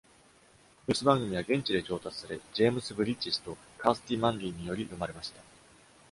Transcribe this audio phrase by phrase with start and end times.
[0.87, 5.43] ニュース番組は現地で調達され、ジェームス・ブリッジスとカースティ・マンリーにより読まれました。